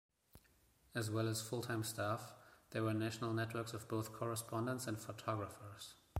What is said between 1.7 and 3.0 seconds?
staff, there were